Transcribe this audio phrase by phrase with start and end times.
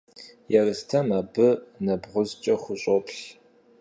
[0.61, 1.47] Ерстэм абы
[1.85, 3.21] нэбгъузкӏэ хущӏоплъ.